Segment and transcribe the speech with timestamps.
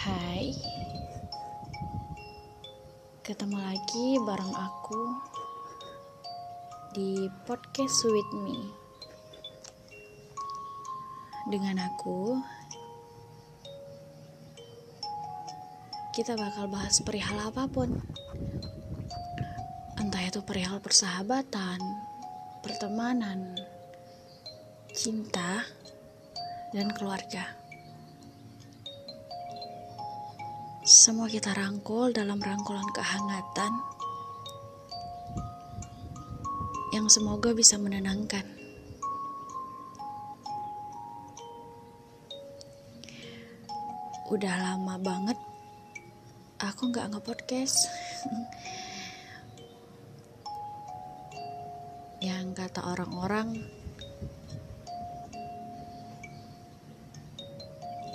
[0.00, 0.56] Hai.
[3.20, 5.02] Ketemu lagi bareng aku
[6.96, 8.72] Di podcast with me.
[11.52, 12.32] Dengan aku
[16.16, 18.00] Kita bakal bahas perihal apa pun.
[20.00, 21.76] Entah itu perihal persahabatan
[22.64, 23.52] Pertemanan
[24.96, 25.60] Cinta
[26.72, 27.59] Dan keluarga
[31.10, 33.82] Semua kita rangkul dalam rangkulan kehangatan
[36.94, 38.46] yang semoga bisa menenangkan.
[44.30, 45.34] Udah lama banget
[46.62, 47.90] aku nggak nge-podcast.
[52.30, 53.58] yang kata orang-orang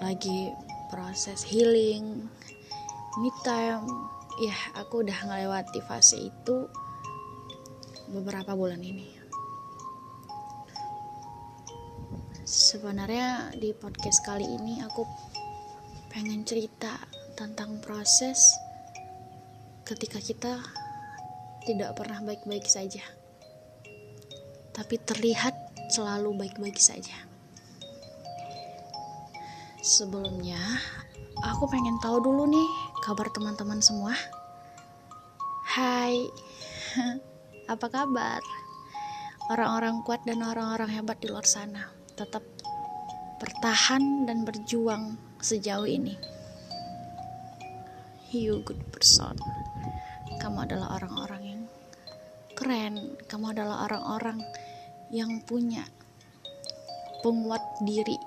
[0.00, 0.56] lagi
[0.88, 2.32] proses healing
[3.18, 3.82] me time.
[4.38, 6.70] Ya aku udah ngelewati fase itu
[8.14, 9.10] beberapa bulan ini.
[12.46, 15.02] Sebenarnya di podcast kali ini aku
[16.14, 16.96] pengen cerita
[17.34, 18.54] tentang proses
[19.82, 20.62] ketika kita
[21.66, 23.02] tidak pernah baik-baik saja.
[24.70, 25.52] Tapi terlihat
[25.90, 27.27] selalu baik-baik saja
[29.88, 30.60] sebelumnya
[31.40, 32.68] aku pengen tahu dulu nih
[33.00, 34.12] kabar teman-teman semua?
[35.64, 36.28] Hai,
[37.72, 38.44] apa kabar?
[39.48, 42.44] Orang-orang kuat dan orang-orang hebat di luar sana tetap
[43.40, 46.20] bertahan dan berjuang sejauh ini.
[48.28, 49.40] You good person.
[50.36, 51.62] Kamu adalah orang-orang yang
[52.52, 53.16] keren.
[53.24, 54.44] Kamu adalah orang-orang
[55.08, 55.88] yang punya
[57.24, 58.20] penguat diri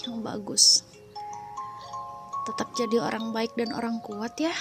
[0.00, 0.93] yang bagus
[2.44, 4.52] tetap jadi orang baik dan orang kuat ya.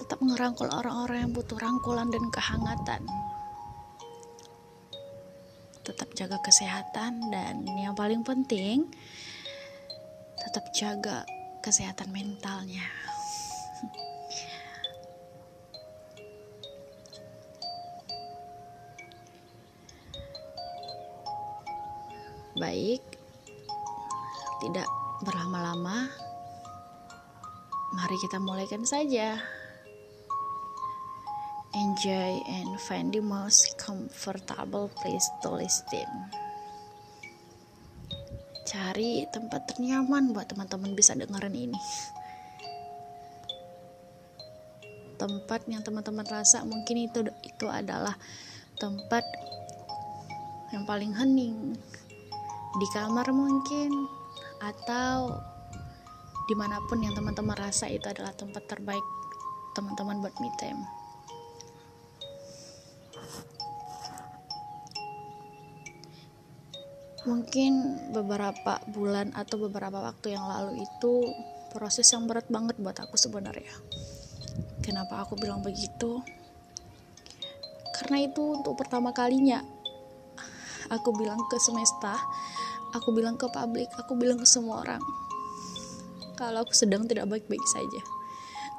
[0.00, 3.04] Tetap ngerangkul orang-orang yang butuh rangkulan dan kehangatan.
[5.84, 8.88] Tetap jaga kesehatan dan yang paling penting
[10.42, 11.22] tetap jaga
[11.62, 12.88] kesehatan mentalnya.
[22.58, 23.00] Baik
[24.62, 24.86] tidak
[25.22, 26.10] berlama-lama,
[28.02, 29.38] mari kita mulaikan saja.
[31.70, 36.10] Enjoy and find the most comfortable place to listen.
[38.66, 41.80] Cari tempat ternyaman buat teman-teman bisa dengerin ini.
[45.14, 48.18] Tempat yang teman-teman rasa mungkin itu itu adalah
[48.82, 49.22] tempat
[50.74, 51.78] yang paling hening
[52.82, 53.94] di kamar mungkin
[54.58, 55.38] atau
[56.52, 59.00] di mana pun yang teman-teman rasa itu adalah tempat terbaik
[59.72, 60.84] teman-teman buat me time.
[67.24, 67.72] Mungkin
[68.12, 71.24] beberapa bulan atau beberapa waktu yang lalu itu
[71.72, 73.72] proses yang berat banget buat aku sebenarnya.
[74.84, 76.20] Kenapa aku bilang begitu?
[77.96, 79.64] Karena itu untuk pertama kalinya
[80.92, 82.20] aku bilang ke semesta
[82.92, 85.00] Aku bilang ke publik, aku bilang ke semua orang.
[86.36, 88.00] Kalau aku sedang tidak baik-baik saja.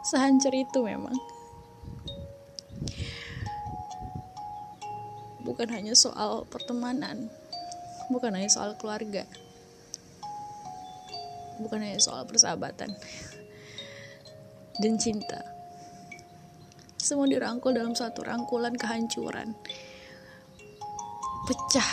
[0.03, 1.15] Sehancur itu memang.
[5.43, 7.27] Bukan hanya soal pertemanan,
[8.07, 9.27] bukan hanya soal keluarga,
[11.59, 12.95] bukan hanya soal persahabatan
[14.79, 15.43] dan cinta.
[16.95, 19.51] Semua dirangkul dalam satu rangkulan kehancuran.
[21.43, 21.91] Pecah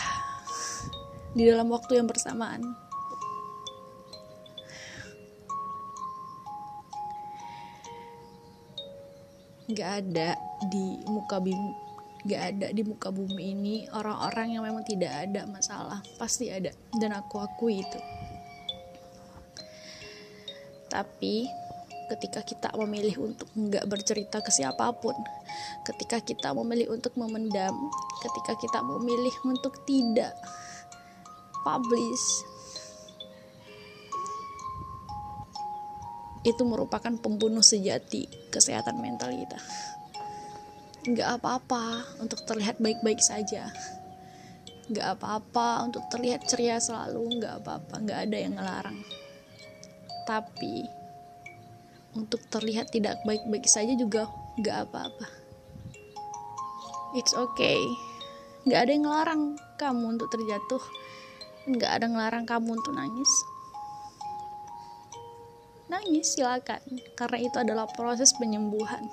[1.34, 2.89] di dalam waktu yang bersamaan.
[9.70, 10.34] Gak ada
[10.66, 11.72] di muka bumi,
[12.26, 17.14] gak ada di muka bumi ini orang-orang yang memang tidak ada masalah, pasti ada, dan
[17.14, 18.00] aku akui itu.
[20.90, 21.46] Tapi
[22.10, 25.14] ketika kita memilih untuk nggak bercerita ke siapa pun,
[25.86, 27.72] ketika kita memilih untuk memendam,
[28.18, 30.34] ketika kita memilih untuk tidak
[31.62, 32.26] publish
[36.40, 39.60] itu merupakan pembunuh sejati kesehatan mental kita.
[41.04, 43.68] Nggak apa-apa untuk terlihat baik-baik saja.
[44.88, 47.40] Nggak apa-apa untuk terlihat ceria selalu.
[47.40, 48.98] Nggak apa-apa nggak ada yang ngelarang.
[50.24, 50.88] Tapi
[52.16, 55.26] untuk terlihat tidak baik-baik saja juga nggak apa-apa.
[57.16, 57.80] It's okay.
[58.64, 59.42] Nggak ada yang ngelarang
[59.76, 60.84] kamu untuk terjatuh.
[61.68, 63.28] Nggak ada ngelarang kamu untuk nangis
[66.00, 66.80] nangis silakan.
[67.14, 69.04] Karena itu adalah proses penyembuhan.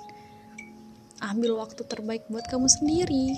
[1.20, 3.36] Ambil waktu terbaik buat kamu sendiri.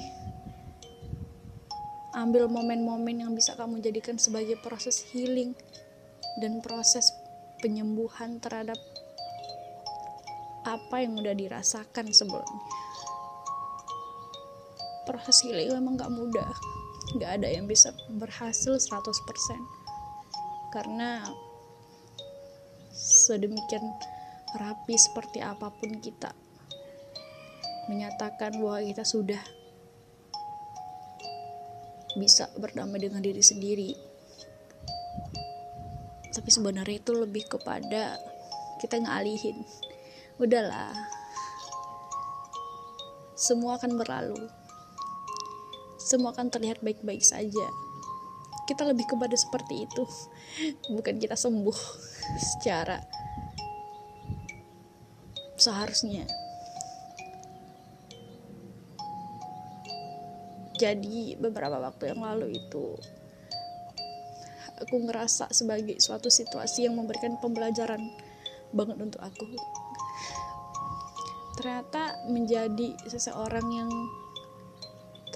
[2.14, 5.54] Ambil momen-momen yang bisa kamu jadikan sebagai proses healing
[6.42, 7.10] dan proses
[7.62, 8.76] penyembuhan terhadap
[10.66, 12.66] apa yang udah dirasakan sebelumnya.
[15.08, 16.50] Proses healing memang gak mudah.
[17.18, 19.80] Gak ada yang bisa berhasil 100%
[20.70, 21.26] karena
[23.00, 23.80] sedemikian
[24.60, 26.36] rapi seperti apa pun kita
[27.88, 29.40] menyatakan bahwa kita sudah
[32.18, 33.90] bisa berdamai dengan diri sendiri.
[36.30, 38.20] Tapi sebenarnya itu lebih kepada
[38.78, 39.66] kita ngalihin.
[40.38, 40.94] Udahlah
[43.34, 44.38] semua akan berlalu.
[45.96, 47.66] Semua akan terlihat baik-baik saja.
[48.68, 50.04] Kita lebih kepada seperti itu
[50.94, 51.78] bukan kita sembuh
[52.38, 53.00] secara
[55.58, 56.28] seharusnya
[60.80, 62.96] jadi beberapa waktu yang lalu itu
[64.80, 68.00] aku ngerasa sebagai suatu situasi yang memberikan pembelajaran
[68.72, 69.44] banget untuk aku.
[71.60, 73.90] Ternyata menjadi seseorang yang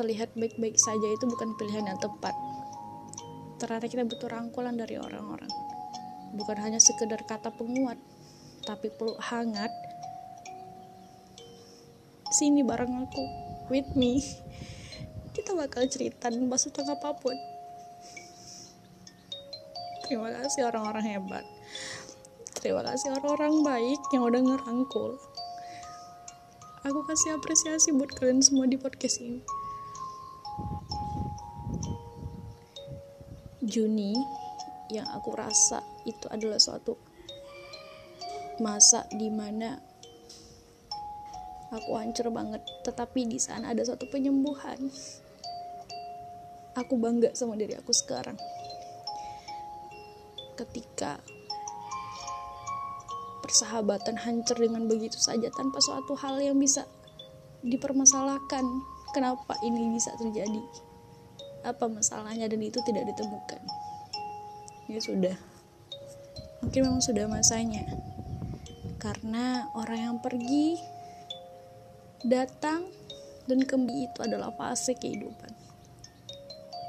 [0.00, 2.32] terlihat baik-baik saja itu bukan pilihan yang tepat.
[3.60, 5.63] Ternyata kita butuh rangkulan dari orang-orang
[6.34, 7.96] bukan hanya sekedar kata penguat
[8.66, 9.70] tapi peluk hangat.
[12.34, 13.24] Sini bareng aku
[13.70, 14.18] with me.
[15.30, 17.36] Kita bakal cerita dan bahas tentang apa pun.
[20.04, 21.44] Terima kasih orang-orang hebat.
[22.58, 25.20] Terima kasih orang-orang baik yang udah ngerangkul.
[26.84, 29.40] Aku kasih apresiasi buat kalian semua di podcast ini.
[33.64, 34.12] Juni
[34.92, 36.96] yang aku rasa itu adalah suatu
[38.62, 39.80] masa di mana
[41.74, 42.62] aku hancur banget.
[42.86, 44.78] Tetapi di sana ada satu penyembuhan.
[46.74, 48.34] Aku bangga sama diri aku sekarang.
[50.54, 51.22] Ketika
[53.42, 56.86] persahabatan hancur dengan begitu saja tanpa suatu hal yang bisa
[57.62, 58.64] dipermasalahkan
[59.14, 60.62] kenapa ini bisa terjadi?
[61.62, 63.62] Apa masalahnya dan itu tidak ditemukan?
[64.90, 65.36] Ya sudah
[66.74, 67.86] mungkin memang sudah masanya.
[68.98, 70.74] Karena orang yang pergi
[72.26, 72.90] datang
[73.46, 75.54] dan kembali itu adalah fase kehidupan.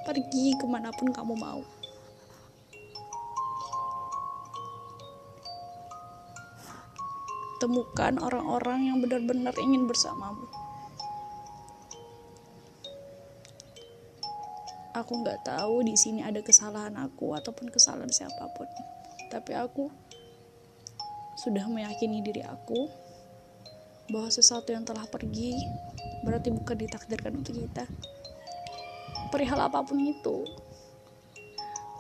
[0.10, 1.62] Pergi ke mana pun kamu mau.
[7.62, 10.50] Temukan orang-orang yang benar-benar ingin bersamamu.
[14.98, 18.66] Aku nggak tahu di sini ada kesalahan aku ataupun kesalahan siapa pun
[19.30, 19.90] tapi aku
[21.36, 22.88] sudah meyakini diri aku
[24.10, 25.58] bahwa sesuatu yang telah pergi
[26.24, 27.86] berarti bukan ditakdirkan untuk kita.
[29.34, 30.46] Perihal apa pun itu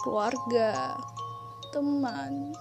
[0.06, 0.94] keluarga
[1.74, 2.54] teman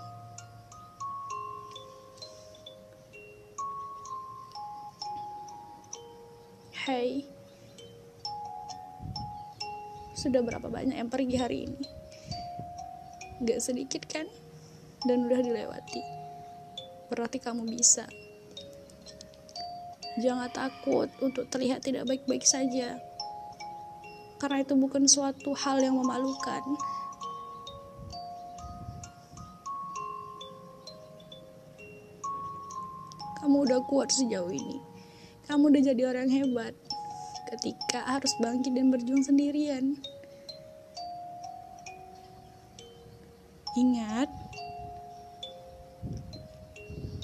[6.72, 7.22] hey
[10.17, 11.84] sudah berapa banyak yang pergi hari ini?
[13.44, 14.25] Gak sedikit kan
[15.05, 16.03] dan udah dilewati
[17.13, 18.08] berarti kamu bisa
[20.15, 23.03] Jangan takut untuk terlihat tidak baik-baik saja.
[24.39, 26.63] Karena itu bukan suatu hal yang memalukan.
[33.43, 34.79] Kamu udah kuat sejauh ini.
[35.51, 36.79] Kamu udah jadi orang hebat.
[37.51, 39.99] Ketika harus bangkit dan berjuang sendirian.
[43.75, 44.31] Ingat,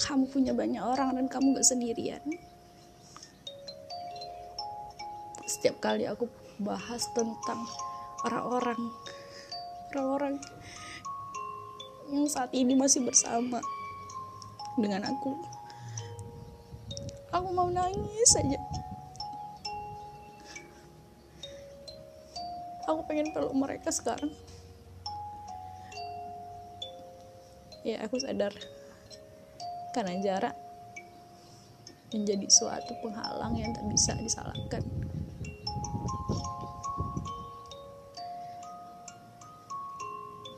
[0.00, 2.25] kamu punya banyak orang dan kamu gak sendirian.
[5.45, 6.25] Setiap kali aku
[6.61, 7.61] bahas tentang
[8.25, 8.80] orang-orang
[9.92, 10.35] orang-orang
[12.12, 13.61] yang saat ini masih bersama
[14.76, 15.35] dengan aku
[17.33, 18.61] aku mau nangis saja
[22.90, 24.35] aku pengen peluk mereka sekarang.
[27.87, 28.52] Ya aku sadar
[29.91, 30.55] karena jarak
[32.11, 34.83] menjadi suatu penghalang yang tak bisa disalahkan.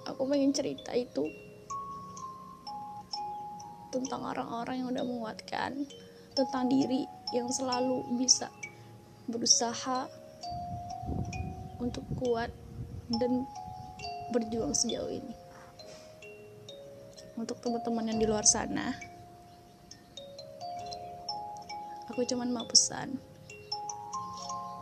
[0.08, 1.24] Aku pengen cerita itu
[3.92, 5.84] tentang orang-orang yang udah menguatkan
[6.32, 7.04] tentang diri
[7.36, 8.48] yang selalu bisa
[9.28, 10.08] berusaha
[11.76, 12.48] untuk kuat
[13.20, 13.44] dan
[14.32, 15.36] berjuang sejauh ini.
[17.36, 19.11] Untuk teman-teman yang di luar sana
[22.12, 23.16] aku cuman mau pesan.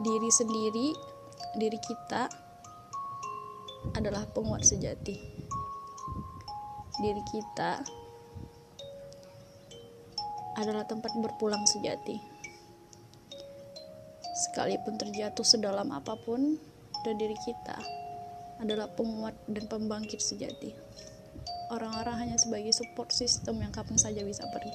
[0.03, 0.91] Diri sendiri
[1.55, 2.27] diri kita
[3.95, 5.15] adalah penguat sejati.
[6.99, 7.79] Diri kita
[10.59, 12.19] adalah tempat berpulang sejati.
[14.51, 16.59] Sekalipun terjatuh sedalam apa pun
[17.07, 17.79] dan diri kita
[18.59, 20.75] adalah penguat dan pembangkit sejati.
[21.71, 24.75] Orang-orang hanya sebagai support system yang kapan saja bisa pergi.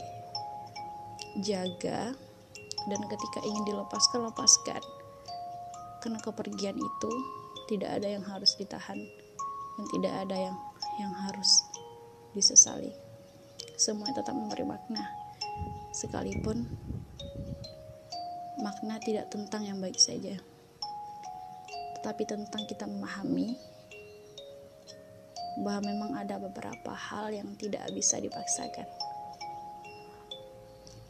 [1.43, 2.24] Jaga
[2.85, 4.81] dan ketika ingin dilepaskan lepaskan
[6.05, 7.11] karena kepergian itu
[7.65, 9.01] tidak ada yang harus ditahan.
[9.75, 10.55] Dan tidak ada yang
[11.01, 11.65] yang harus
[12.37, 12.93] disesali.
[13.75, 15.01] Semua tetap memberi makna.
[15.91, 16.69] Sekalipun
[18.61, 20.37] makna tidak tentang yang baik saja.
[21.97, 23.57] Tetapi tentang kita memahami
[25.65, 28.85] bahwa memang ada beberapa hal yang tidak bisa dipaksakan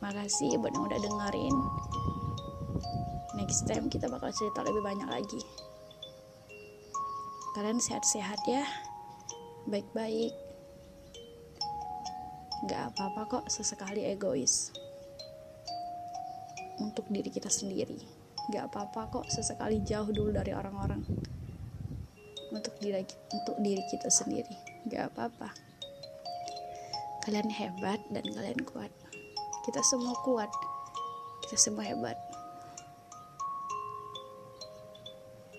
[0.06, 1.56] makasih buat yang udah dengerin.
[3.42, 5.42] Next time kita bakal cerita lebih banyak lagi.
[7.58, 8.62] Kalian sehat-sehat ya.
[9.66, 10.30] Baik-baik.
[12.70, 14.70] Gak apa-apa kok sesekali egois.
[16.78, 17.98] Untuk diri kita sendiri.
[18.54, 21.02] Gak apa-apa kok sesekali jauh dulu dari orang-orang.
[22.54, 23.02] Untuk diri
[23.34, 24.54] untuk diri kita sendiri.
[24.86, 25.50] Gak apa-apa.
[27.26, 28.94] Kalian hebat dan kalian kuat
[29.66, 30.54] kita semua kuat.
[31.42, 32.14] Kita semua hebat.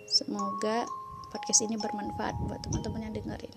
[0.07, 0.87] Semoga
[1.35, 3.57] podcast ini bermanfaat buat teman-teman yang dengerin.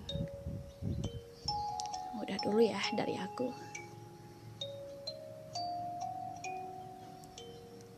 [2.17, 3.53] Udah dulu ya dari aku.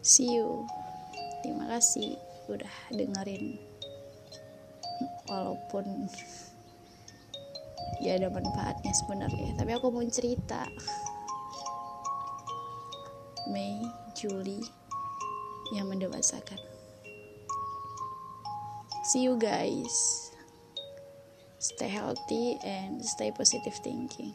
[0.04, 0.68] See you.
[1.40, 2.20] Terima kasih
[2.52, 3.64] udah dengerin.
[5.32, 6.12] Walaupun
[8.04, 10.68] ya ada manfaatnya sebenarnya tapi aku mau cerita
[13.50, 13.82] Mei,
[14.14, 14.62] Juli
[15.74, 16.60] yang mendewasakan.
[19.10, 20.30] See you guys.
[21.62, 24.34] Stay healthy and stay positive thinking.